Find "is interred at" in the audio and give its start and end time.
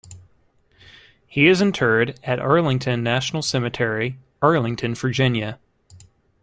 1.47-2.39